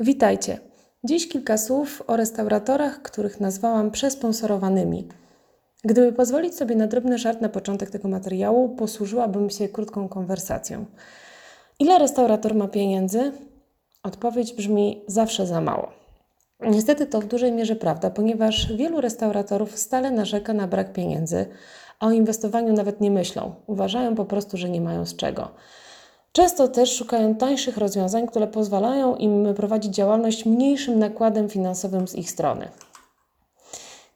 [0.00, 0.58] Witajcie.
[1.04, 5.08] Dziś kilka słów o restauratorach, których nazwałam przesponsorowanymi.
[5.84, 10.84] Gdyby pozwolić sobie na drobny żart na początek tego materiału, posłużyłabym się krótką konwersacją.
[11.78, 13.32] Ile restaurator ma pieniędzy?
[14.02, 15.92] Odpowiedź brzmi zawsze za mało.
[16.60, 21.46] Niestety to w dużej mierze prawda, ponieważ wielu restauratorów stale narzeka na brak pieniędzy,
[22.00, 23.54] a o inwestowaniu nawet nie myślą.
[23.66, 25.50] Uważają po prostu, że nie mają z czego.
[26.36, 32.30] Często też szukają tańszych rozwiązań, które pozwalają im prowadzić działalność mniejszym nakładem finansowym z ich
[32.30, 32.68] strony.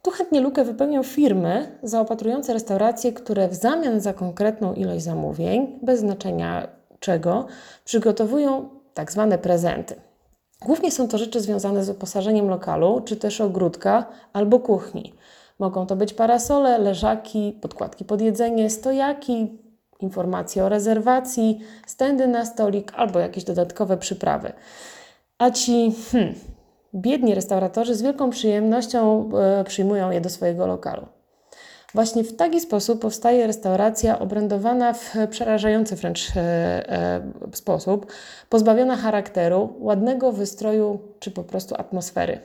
[0.03, 6.01] Tu chętnie lukę wypełnią firmy zaopatrujące restauracje, które w zamian za konkretną ilość zamówień, bez
[6.01, 7.47] znaczenia czego,
[7.85, 9.95] przygotowują tak zwane prezenty.
[10.67, 15.13] Głównie są to rzeczy związane z wyposażeniem lokalu, czy też ogródka albo kuchni.
[15.59, 19.59] Mogą to być parasole, leżaki, podkładki pod jedzenie, stojaki,
[20.03, 24.53] informacje o rezerwacji, stędy na stolik albo jakieś dodatkowe przyprawy.
[25.39, 26.35] A ci hmm,
[26.95, 31.07] biedni restauratorzy z wielką przyjemnością e, przyjmują je do swojego lokalu.
[31.95, 38.13] Właśnie w taki sposób powstaje restauracja obrędowana w przerażający wręcz e, e, sposób,
[38.49, 42.41] pozbawiona charakteru, ładnego wystroju czy po prostu atmosfery.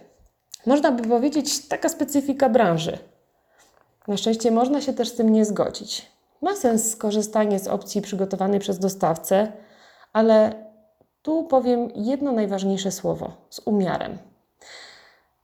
[0.66, 2.98] Można by powiedzieć, taka specyfika branży.
[4.08, 6.15] Na szczęście można się też z tym nie zgodzić.
[6.42, 9.52] Ma sens skorzystanie z opcji przygotowanej przez dostawcę,
[10.14, 10.66] ale
[11.22, 14.18] tu powiem jedno najważniejsze słowo z umiarem.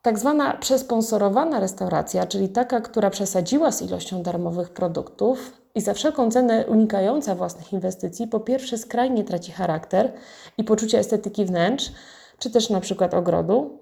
[0.02, 6.32] Tak zwana przesponsorowana restauracja, czyli taka, która przesadziła z ilością darmowych produktów i za wszelką
[6.32, 10.14] cenę unikająca własnych inwestycji, po pierwsze skrajnie traci charakter
[10.58, 11.92] i poczucie estetyki wnętrz,
[12.40, 13.80] czy też na przykład ogrodu.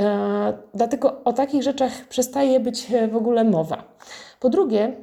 [0.00, 3.84] E, dlatego o takich rzeczach przestaje być w ogóle mowa.
[4.40, 4.96] Po drugie,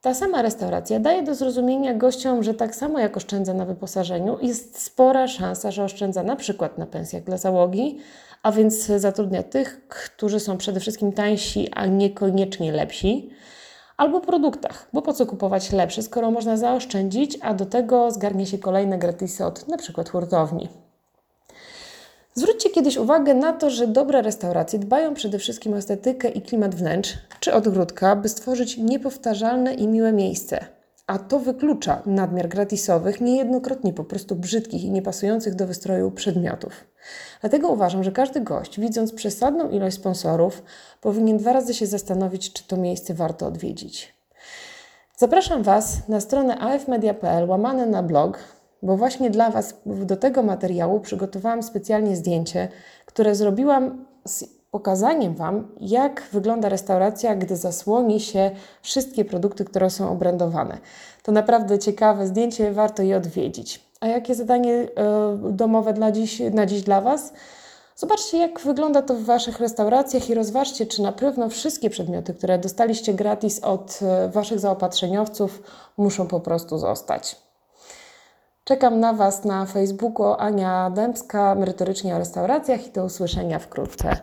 [0.00, 4.82] ta sama restauracja daje do zrozumienia gościom, że tak samo jak oszczędza na wyposażeniu, jest
[4.82, 7.98] spora szansa, że oszczędza na przykład na pensjach dla załogi,
[8.42, 13.30] a więc zatrudnia tych, którzy są przede wszystkim tańsi, a niekoniecznie lepsi,
[13.96, 18.58] albo produktach, bo po co kupować lepsze, skoro można zaoszczędzić, a do tego zgarnie się
[18.58, 20.68] kolejne gratisy od na przykład hurtowni.
[22.34, 26.74] Zwróćcie kiedyś uwagę na to, że dobre restauracje dbają przede wszystkim o estetykę i klimat
[26.74, 30.64] wnętrz czy odgródka, by stworzyć niepowtarzalne i miłe miejsce.
[31.06, 36.72] A to wyklucza nadmiar gratisowych, niejednokrotnie po prostu brzydkich i niepasujących do wystroju przedmiotów.
[37.40, 40.62] Dlatego uważam, że każdy gość, widząc przesadną ilość sponsorów,
[41.00, 44.14] powinien dwa razy się zastanowić, czy to miejsce warto odwiedzić.
[45.16, 48.38] Zapraszam Was na stronę afmedia.pl łamane na blog,
[48.82, 52.68] bo właśnie dla Was do tego materiału przygotowałam specjalnie zdjęcie,
[53.06, 58.50] które zrobiłam z pokazaniem Wam, jak wygląda restauracja, gdy zasłoni się
[58.82, 60.78] wszystkie produkty, które są obrędowane.
[61.22, 63.90] To naprawdę ciekawe zdjęcie, warto je odwiedzić.
[64.00, 64.88] A jakie zadanie y,
[65.52, 67.32] domowe dla dziś, na dziś dla Was?
[67.96, 72.58] Zobaczcie, jak wygląda to w Waszych restauracjach i rozważcie, czy na pewno wszystkie przedmioty, które
[72.58, 75.62] dostaliście gratis od e, Waszych zaopatrzeniowców,
[75.96, 77.36] muszą po prostu zostać.
[78.70, 84.16] Czekam na Was na Facebooku Ania Dębska, merytorycznie o restauracjach i do usłyszenia wkrótce.